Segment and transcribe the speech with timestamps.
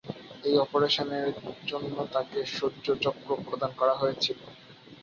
[0.43, 1.27] এই অপারেশনের
[1.67, 4.39] জন্য তাঁকে শৌর্য চক্র প্রদান করা হয়েছিল।